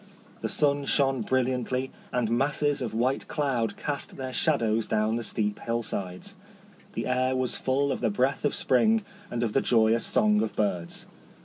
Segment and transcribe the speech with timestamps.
[0.39, 5.59] The sun shone brilliantly, and masses of white cloud cast their shadows down the steep
[5.59, 6.35] hillsides.
[6.93, 10.55] The air was full of the breath of spring, and of the joyous song of
[10.55, 11.05] birds.